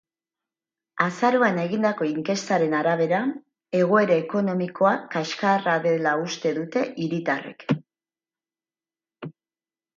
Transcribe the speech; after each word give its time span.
Azaroan 1.03 1.59
egindako 1.63 2.07
inkestaren 2.13 2.73
arabera, 2.77 3.19
egoera 3.81 4.17
ekonomikoa 4.23 4.95
kaskarra 5.17 5.77
dela 5.87 6.17
uste 6.25 6.57
dute 6.59 6.87
hiritarrek. 7.05 7.71